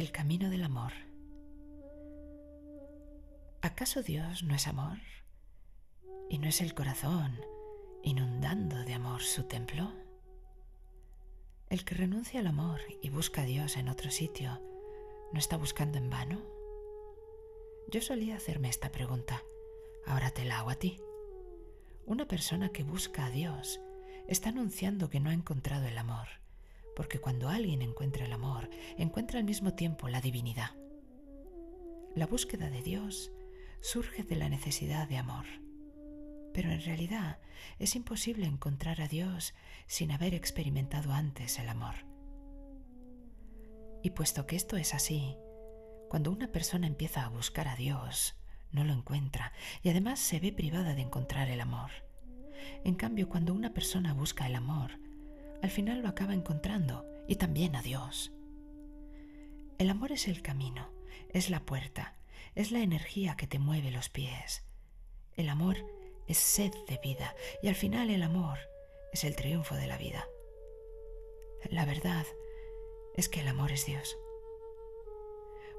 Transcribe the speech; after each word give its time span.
El 0.00 0.12
camino 0.12 0.48
del 0.48 0.64
amor. 0.64 0.94
¿Acaso 3.60 4.02
Dios 4.02 4.42
no 4.42 4.54
es 4.54 4.66
amor? 4.66 4.96
¿Y 6.30 6.38
no 6.38 6.48
es 6.48 6.62
el 6.62 6.72
corazón 6.72 7.38
inundando 8.02 8.82
de 8.82 8.94
amor 8.94 9.20
su 9.20 9.42
templo? 9.42 9.92
El 11.68 11.84
que 11.84 11.96
renuncia 11.96 12.40
al 12.40 12.46
amor 12.46 12.80
y 13.02 13.10
busca 13.10 13.42
a 13.42 13.44
Dios 13.44 13.76
en 13.76 13.90
otro 13.90 14.10
sitio, 14.10 14.62
¿no 15.34 15.38
está 15.38 15.58
buscando 15.58 15.98
en 15.98 16.08
vano? 16.08 16.40
Yo 17.92 18.00
solía 18.00 18.36
hacerme 18.36 18.70
esta 18.70 18.90
pregunta, 18.90 19.42
ahora 20.06 20.30
te 20.30 20.46
la 20.46 20.60
hago 20.60 20.70
a 20.70 20.76
ti. 20.76 20.98
Una 22.06 22.26
persona 22.26 22.70
que 22.70 22.84
busca 22.84 23.26
a 23.26 23.30
Dios 23.30 23.82
está 24.28 24.48
anunciando 24.48 25.10
que 25.10 25.20
no 25.20 25.28
ha 25.28 25.34
encontrado 25.34 25.86
el 25.86 25.98
amor 25.98 26.39
porque 27.00 27.18
cuando 27.18 27.48
alguien 27.48 27.80
encuentra 27.80 28.26
el 28.26 28.32
amor, 28.34 28.68
encuentra 28.98 29.38
al 29.38 29.46
mismo 29.46 29.72
tiempo 29.72 30.10
la 30.10 30.20
divinidad. 30.20 30.72
La 32.14 32.26
búsqueda 32.26 32.68
de 32.68 32.82
Dios 32.82 33.32
surge 33.80 34.22
de 34.22 34.36
la 34.36 34.50
necesidad 34.50 35.08
de 35.08 35.16
amor, 35.16 35.46
pero 36.52 36.70
en 36.70 36.82
realidad 36.82 37.38
es 37.78 37.96
imposible 37.96 38.44
encontrar 38.44 39.00
a 39.00 39.08
Dios 39.08 39.54
sin 39.86 40.12
haber 40.12 40.34
experimentado 40.34 41.14
antes 41.14 41.58
el 41.58 41.70
amor. 41.70 41.94
Y 44.02 44.10
puesto 44.10 44.46
que 44.46 44.56
esto 44.56 44.76
es 44.76 44.92
así, 44.92 45.38
cuando 46.10 46.30
una 46.30 46.52
persona 46.52 46.86
empieza 46.86 47.24
a 47.24 47.30
buscar 47.30 47.66
a 47.66 47.76
Dios, 47.76 48.34
no 48.72 48.84
lo 48.84 48.92
encuentra 48.92 49.54
y 49.82 49.88
además 49.88 50.18
se 50.18 50.38
ve 50.38 50.52
privada 50.52 50.94
de 50.94 51.00
encontrar 51.00 51.48
el 51.48 51.62
amor. 51.62 51.92
En 52.84 52.94
cambio, 52.94 53.30
cuando 53.30 53.54
una 53.54 53.72
persona 53.72 54.12
busca 54.12 54.46
el 54.46 54.54
amor, 54.54 55.00
al 55.62 55.70
final 55.70 56.02
lo 56.02 56.08
acaba 56.08 56.34
encontrando 56.34 57.06
y 57.28 57.36
también 57.36 57.76
a 57.76 57.82
Dios. 57.82 58.32
El 59.78 59.90
amor 59.90 60.12
es 60.12 60.28
el 60.28 60.42
camino, 60.42 60.90
es 61.30 61.50
la 61.50 61.60
puerta, 61.60 62.16
es 62.54 62.72
la 62.72 62.80
energía 62.80 63.36
que 63.36 63.46
te 63.46 63.58
mueve 63.58 63.90
los 63.90 64.08
pies. 64.08 64.64
El 65.36 65.48
amor 65.48 65.76
es 66.26 66.38
sed 66.38 66.72
de 66.86 66.98
vida 67.02 67.34
y 67.62 67.68
al 67.68 67.74
final 67.74 68.10
el 68.10 68.22
amor 68.22 68.58
es 69.12 69.24
el 69.24 69.36
triunfo 69.36 69.74
de 69.74 69.86
la 69.86 69.98
vida. 69.98 70.26
La 71.70 71.84
verdad 71.84 72.26
es 73.16 73.28
que 73.28 73.40
el 73.40 73.48
amor 73.48 73.72
es 73.72 73.86
Dios. 73.86 74.18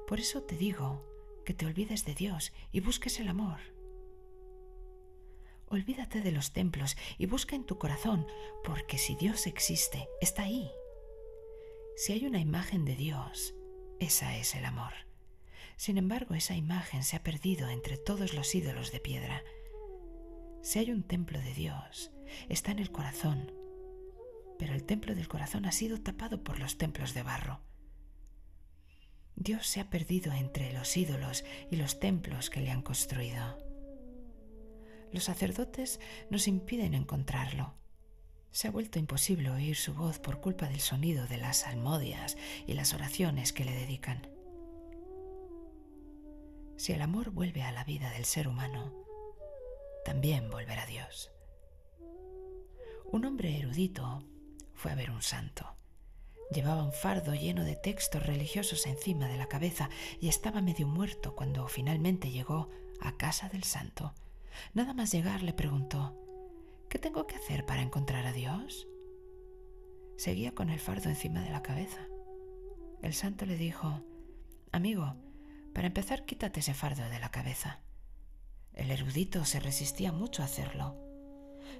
Por 0.06 0.20
eso 0.20 0.42
te 0.42 0.56
digo 0.56 1.02
que 1.44 1.54
te 1.54 1.66
olvides 1.66 2.04
de 2.04 2.14
Dios 2.14 2.52
y 2.70 2.80
busques 2.80 3.18
el 3.20 3.28
amor. 3.28 3.71
Olvídate 5.72 6.20
de 6.20 6.32
los 6.32 6.52
templos 6.52 6.98
y 7.16 7.24
busca 7.24 7.56
en 7.56 7.64
tu 7.64 7.78
corazón, 7.78 8.26
porque 8.62 8.98
si 8.98 9.14
Dios 9.14 9.46
existe, 9.46 10.06
está 10.20 10.42
ahí. 10.42 10.70
Si 11.96 12.12
hay 12.12 12.26
una 12.26 12.40
imagen 12.40 12.84
de 12.84 12.94
Dios, 12.94 13.54
esa 13.98 14.36
es 14.36 14.54
el 14.54 14.66
amor. 14.66 14.92
Sin 15.78 15.96
embargo, 15.96 16.34
esa 16.34 16.54
imagen 16.54 17.02
se 17.02 17.16
ha 17.16 17.22
perdido 17.22 17.70
entre 17.70 17.96
todos 17.96 18.34
los 18.34 18.54
ídolos 18.54 18.92
de 18.92 19.00
piedra. 19.00 19.42
Si 20.60 20.78
hay 20.78 20.90
un 20.90 21.04
templo 21.04 21.40
de 21.40 21.54
Dios, 21.54 22.10
está 22.50 22.70
en 22.70 22.78
el 22.78 22.92
corazón, 22.92 23.50
pero 24.58 24.74
el 24.74 24.84
templo 24.84 25.14
del 25.14 25.26
corazón 25.26 25.64
ha 25.64 25.72
sido 25.72 25.98
tapado 26.02 26.44
por 26.44 26.58
los 26.58 26.76
templos 26.76 27.14
de 27.14 27.22
barro. 27.22 27.60
Dios 29.36 29.66
se 29.68 29.80
ha 29.80 29.88
perdido 29.88 30.34
entre 30.34 30.70
los 30.74 30.94
ídolos 30.98 31.46
y 31.70 31.76
los 31.76 31.98
templos 31.98 32.50
que 32.50 32.60
le 32.60 32.70
han 32.70 32.82
construido. 32.82 33.71
Los 35.12 35.24
sacerdotes 35.24 36.00
nos 36.30 36.48
impiden 36.48 36.94
encontrarlo. 36.94 37.74
Se 38.50 38.68
ha 38.68 38.70
vuelto 38.70 38.98
imposible 38.98 39.50
oír 39.50 39.76
su 39.76 39.92
voz 39.94 40.18
por 40.18 40.40
culpa 40.40 40.68
del 40.68 40.80
sonido 40.80 41.26
de 41.26 41.36
las 41.36 41.58
salmodias 41.58 42.38
y 42.66 42.72
las 42.72 42.94
oraciones 42.94 43.52
que 43.52 43.66
le 43.66 43.72
dedican. 43.72 44.28
Si 46.76 46.92
el 46.92 47.02
amor 47.02 47.30
vuelve 47.30 47.62
a 47.62 47.72
la 47.72 47.84
vida 47.84 48.10
del 48.10 48.24
ser 48.24 48.48
humano, 48.48 48.92
también 50.04 50.50
volverá 50.50 50.86
Dios. 50.86 51.30
Un 53.04 53.26
hombre 53.26 53.58
erudito 53.58 54.24
fue 54.72 54.92
a 54.92 54.94
ver 54.94 55.10
un 55.10 55.22
santo. 55.22 55.76
Llevaba 56.50 56.82
un 56.82 56.92
fardo 56.92 57.34
lleno 57.34 57.64
de 57.64 57.76
textos 57.76 58.24
religiosos 58.24 58.86
encima 58.86 59.28
de 59.28 59.36
la 59.36 59.48
cabeza 59.48 59.90
y 60.20 60.28
estaba 60.28 60.62
medio 60.62 60.86
muerto 60.86 61.34
cuando 61.34 61.68
finalmente 61.68 62.30
llegó 62.30 62.70
a 63.00 63.16
casa 63.16 63.48
del 63.50 63.64
santo 63.64 64.14
Nada 64.74 64.94
más 64.94 65.12
llegar 65.12 65.42
le 65.42 65.52
preguntó, 65.52 66.18
¿qué 66.88 66.98
tengo 66.98 67.26
que 67.26 67.36
hacer 67.36 67.64
para 67.66 67.82
encontrar 67.82 68.26
a 68.26 68.32
Dios? 68.32 68.88
Seguía 70.16 70.54
con 70.54 70.70
el 70.70 70.78
fardo 70.78 71.08
encima 71.08 71.40
de 71.40 71.50
la 71.50 71.62
cabeza. 71.62 72.06
El 73.02 73.14
santo 73.14 73.46
le 73.46 73.56
dijo, 73.56 74.02
Amigo, 74.70 75.16
para 75.74 75.88
empezar 75.88 76.24
quítate 76.24 76.60
ese 76.60 76.74
fardo 76.74 77.08
de 77.08 77.18
la 77.18 77.30
cabeza. 77.30 77.80
El 78.72 78.90
erudito 78.90 79.44
se 79.44 79.60
resistía 79.60 80.12
mucho 80.12 80.42
a 80.42 80.46
hacerlo. 80.46 80.96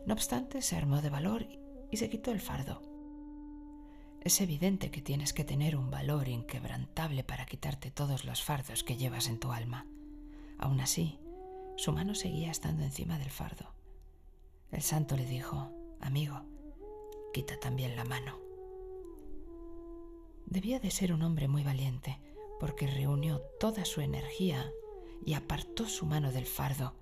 No 0.07 0.15
obstante, 0.15 0.63
se 0.63 0.77
armó 0.77 1.01
de 1.01 1.11
valor 1.11 1.47
y 1.91 1.97
se 1.97 2.11
quitó 2.11 2.33
el 2.33 2.41
fardo. 2.41 2.83
Es 4.21 4.41
evidente 4.41 4.91
que 4.91 5.03
tienes 5.03 5.33
que 5.33 5.45
tener 5.45 5.77
un 5.77 5.91
valor 5.91 6.29
inquebrantable 6.29 7.25
para 7.25 7.47
quitarte 7.47 7.91
todos 7.91 8.25
los 8.25 8.43
fardos 8.43 8.85
que 8.85 8.97
llevas 8.97 9.29
en 9.29 9.41
tu 9.41 9.53
alma. 9.53 9.87
Aún 10.59 10.81
así, 10.81 11.19
su 11.77 11.93
mano 11.93 12.15
seguía 12.15 12.51
estando 12.51 12.83
encima 12.83 13.19
del 13.19 13.31
fardo. 13.31 13.75
El 14.71 14.83
santo 14.83 15.17
le 15.17 15.27
dijo, 15.27 15.71
Amigo, 16.01 16.43
quita 17.33 17.59
también 17.59 17.97
la 17.97 18.05
mano. 18.05 18.41
Debía 20.47 20.81
de 20.81 20.91
ser 20.91 21.13
un 21.13 21.23
hombre 21.23 21.49
muy 21.49 21.63
valiente, 21.63 22.19
porque 22.61 22.87
reunió 22.87 23.41
toda 23.59 23.85
su 23.85 24.01
energía 24.01 24.71
y 25.25 25.35
apartó 25.35 25.89
su 25.89 26.07
mano 26.07 26.31
del 26.33 26.47
fardo. 26.47 26.95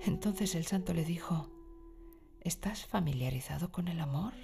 Entonces 0.00 0.54
el 0.54 0.66
santo 0.66 0.92
le 0.92 1.04
dijo, 1.04 1.50
¿Estás 2.40 2.86
familiarizado 2.86 3.72
con 3.72 3.88
el 3.88 4.00
amor? 4.00 4.34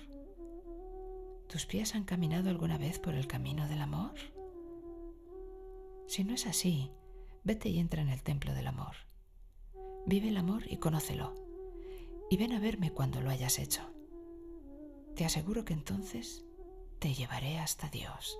¿Tus 1.49 1.67
pies 1.67 1.95
han 1.95 2.05
caminado 2.05 2.49
alguna 2.49 2.79
vez 2.79 2.99
por 2.99 3.15
el 3.15 3.27
camino 3.27 3.69
del 3.69 3.81
amor? 3.81 4.15
Si 6.07 6.25
no 6.25 6.35
es 6.35 6.47
así, 6.47 6.91
vete 7.45 7.69
y 7.69 7.79
entra 7.79 8.01
en 8.01 8.09
el 8.09 8.23
templo 8.23 8.55
del 8.55 8.69
amor. 8.69 9.10
Vive 10.07 10.29
el 10.29 10.37
amor 10.37 10.63
y 10.67 10.79
conócelo. 10.79 11.35
Y 12.31 12.37
ven 12.37 12.53
a 12.53 12.61
verme 12.61 12.93
cuando 12.93 13.21
lo 13.21 13.31
hayas 13.31 13.59
hecho. 13.59 13.83
Te 15.15 15.25
aseguro 15.25 15.65
que 15.65 15.75
entonces 15.75 16.45
te 16.99 17.15
llevaré 17.15 17.59
hasta 17.59 17.89
Dios. 17.89 18.39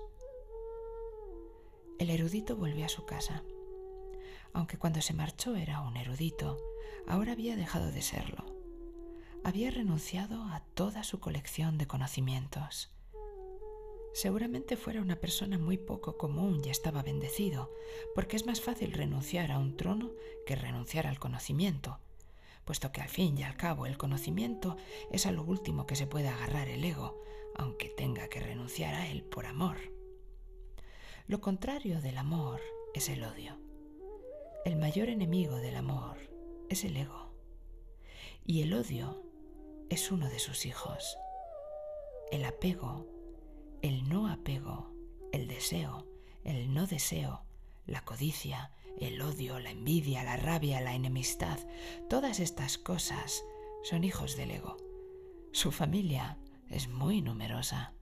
El 1.99 2.09
erudito 2.09 2.55
volvió 2.55 2.85
a 2.85 2.89
su 2.89 3.05
casa. 3.05 3.43
Aunque 4.53 4.77
cuando 4.77 5.01
se 5.01 5.13
marchó 5.13 5.55
era 5.55 5.81
un 5.81 5.97
erudito, 5.97 6.57
ahora 7.07 7.33
había 7.33 7.55
dejado 7.55 7.91
de 7.91 8.01
serlo. 8.01 8.45
Había 9.43 9.71
renunciado 9.71 10.43
a 10.43 10.61
toda 10.73 11.03
su 11.03 11.19
colección 11.19 11.77
de 11.77 11.87
conocimientos. 11.87 12.91
Seguramente 14.13 14.75
fuera 14.75 15.01
una 15.01 15.15
persona 15.15 15.57
muy 15.57 15.77
poco 15.77 16.17
común 16.17 16.61
y 16.65 16.69
estaba 16.69 17.01
bendecido, 17.01 17.71
porque 18.13 18.35
es 18.35 18.45
más 18.45 18.59
fácil 18.59 18.91
renunciar 18.91 19.51
a 19.51 19.59
un 19.59 19.77
trono 19.77 20.11
que 20.45 20.55
renunciar 20.55 21.07
al 21.07 21.17
conocimiento, 21.17 21.99
puesto 22.65 22.91
que 22.91 23.01
al 23.01 23.09
fin 23.09 23.37
y 23.37 23.43
al 23.43 23.55
cabo 23.55 23.85
el 23.85 23.97
conocimiento 23.97 24.75
es 25.11 25.25
a 25.25 25.31
lo 25.31 25.43
último 25.43 25.85
que 25.85 25.95
se 25.95 26.07
puede 26.07 26.27
agarrar 26.27 26.67
el 26.67 26.83
ego, 26.83 27.21
aunque 27.55 27.89
tenga 27.89 28.27
que 28.27 28.41
renunciar 28.41 28.95
a 28.95 29.07
él 29.07 29.23
por 29.23 29.45
amor. 29.45 29.77
Lo 31.27 31.39
contrario 31.39 32.01
del 32.01 32.17
amor 32.17 32.59
es 32.93 33.07
el 33.07 33.23
odio. 33.23 33.57
El 34.65 34.75
mayor 34.75 35.09
enemigo 35.09 35.55
del 35.55 35.75
amor 35.75 36.17
es 36.69 36.83
el 36.83 36.97
ego. 36.97 37.31
Y 38.45 38.61
el 38.61 38.73
odio 38.73 39.23
es 39.89 40.11
uno 40.11 40.29
de 40.29 40.39
sus 40.39 40.65
hijos. 40.65 41.17
El 42.31 42.45
apego 42.45 43.10
el 43.81 44.07
no 44.07 44.27
apego, 44.27 44.91
el 45.31 45.47
deseo, 45.47 46.07
el 46.43 46.73
no 46.73 46.87
deseo, 46.87 47.43
la 47.85 48.03
codicia, 48.05 48.71
el 48.99 49.21
odio, 49.21 49.59
la 49.59 49.71
envidia, 49.71 50.23
la 50.23 50.37
rabia, 50.37 50.81
la 50.81 50.93
enemistad, 50.93 51.59
todas 52.09 52.39
estas 52.39 52.77
cosas 52.77 53.43
son 53.83 54.03
hijos 54.03 54.35
del 54.35 54.51
ego. 54.51 54.77
Su 55.51 55.71
familia 55.71 56.37
es 56.69 56.87
muy 56.87 57.21
numerosa. 57.21 57.93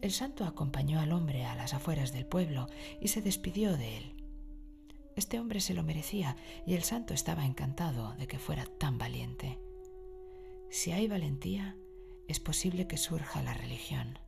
El 0.00 0.12
santo 0.12 0.44
acompañó 0.44 1.00
al 1.00 1.12
hombre 1.12 1.44
a 1.44 1.54
las 1.54 1.74
afueras 1.74 2.12
del 2.12 2.26
pueblo 2.26 2.66
y 3.00 3.08
se 3.08 3.22
despidió 3.22 3.76
de 3.76 3.98
él. 3.98 4.24
Este 5.16 5.38
hombre 5.38 5.60
se 5.60 5.74
lo 5.74 5.82
merecía 5.82 6.36
y 6.66 6.74
el 6.74 6.82
santo 6.82 7.14
estaba 7.14 7.46
encantado 7.46 8.14
de 8.14 8.26
que 8.26 8.38
fuera 8.38 8.66
tan 8.66 8.98
valiente. 8.98 9.60
Si 10.70 10.90
hay 10.90 11.06
valentía, 11.06 11.76
es 12.26 12.40
posible 12.40 12.88
que 12.88 12.96
surja 12.96 13.42
la 13.42 13.54
religión. 13.54 14.18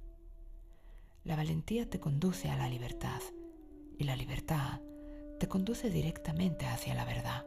La 1.27 1.35
valentía 1.35 1.91
te 1.91 1.99
conduce 1.99 2.51
a 2.51 2.57
la 2.57 2.69
libertad 2.69 3.21
y 3.99 4.05
la 4.05 4.15
libertad 4.15 4.81
te 5.41 5.49
conduce 5.49 5.91
directamente 5.91 6.67
hacia 6.67 6.95
la 6.95 7.05
verdad. 7.05 7.45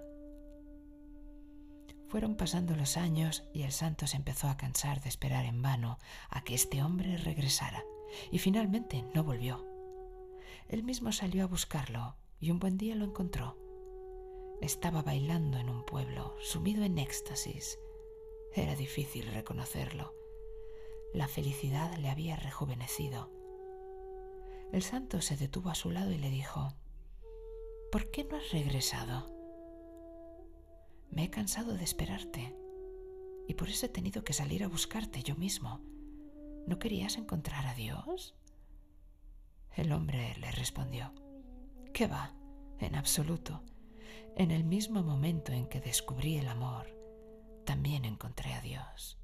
Fueron 2.09 2.35
pasando 2.35 2.75
los 2.75 2.97
años 2.97 3.45
y 3.53 3.61
el 3.61 3.71
santo 3.71 4.05
se 4.05 4.17
empezó 4.17 4.49
a 4.49 4.57
cansar 4.57 4.99
de 4.99 5.07
esperar 5.07 5.45
en 5.45 5.61
vano 5.61 5.97
a 6.29 6.43
que 6.43 6.55
este 6.55 6.83
hombre 6.83 7.15
regresara 7.19 7.85
y 8.29 8.39
finalmente 8.39 9.05
no 9.15 9.23
volvió. 9.23 9.65
Él 10.67 10.83
mismo 10.83 11.13
salió 11.13 11.45
a 11.45 11.47
buscarlo 11.47 12.17
y 12.37 12.51
un 12.51 12.59
buen 12.59 12.77
día 12.77 12.95
lo 12.95 13.05
encontró. 13.05 13.57
Estaba 14.59 15.03
bailando 15.03 15.57
en 15.57 15.69
un 15.69 15.85
pueblo, 15.85 16.35
sumido 16.41 16.83
en 16.83 16.97
éxtasis. 16.97 17.79
Era 18.53 18.75
difícil 18.75 19.25
reconocerlo. 19.31 20.13
La 21.13 21.29
felicidad 21.29 21.97
le 21.97 22.09
había 22.09 22.35
rejuvenecido. 22.35 23.38
El 24.71 24.83
santo 24.83 25.21
se 25.21 25.35
detuvo 25.35 25.69
a 25.69 25.75
su 25.75 25.89
lado 25.89 26.11
y 26.11 26.17
le 26.17 26.29
dijo, 26.29 26.73
¿Por 27.91 28.11
qué 28.11 28.23
no 28.23 28.37
has 28.37 28.51
regresado? 28.51 29.27
Me 31.09 31.23
he 31.23 31.29
cansado 31.29 31.73
de 31.73 31.83
esperarte 31.83 32.55
y 33.47 33.55
por 33.55 33.67
eso 33.67 33.87
he 33.87 33.89
tenido 33.89 34.23
que 34.23 34.33
salir 34.33 34.63
a 34.63 34.67
buscarte 34.67 35.23
yo 35.23 35.35
mismo. 35.35 35.81
¿No 36.67 36.77
querías 36.77 37.17
encontrar 37.17 37.65
a 37.65 37.73
Dios? 37.73 38.35
El 39.75 39.91
hombre 39.91 40.35
le 40.39 40.51
respondió, 40.51 41.13
¿qué 41.91 42.05
va? 42.05 42.35
En 42.77 42.95
absoluto. 42.95 43.63
En 44.35 44.51
el 44.51 44.63
mismo 44.63 45.01
momento 45.01 45.51
en 45.51 45.67
que 45.67 45.81
descubrí 45.81 46.37
el 46.37 46.47
amor, 46.47 46.95
también 47.65 48.05
encontré 48.05 48.53
a 48.53 48.61
Dios. 48.61 49.17